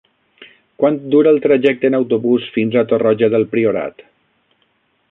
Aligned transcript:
Quant 0.83 0.97
dura 1.15 1.33
el 1.33 1.37
trajecte 1.43 1.91
en 1.91 1.99
autobús 1.99 2.49
fins 2.57 2.79
a 2.83 2.87
Torroja 2.95 3.31
del 3.37 3.47
Priorat? 3.55 4.07